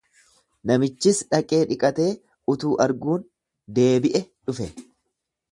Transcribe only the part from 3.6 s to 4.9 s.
deebie dhufe.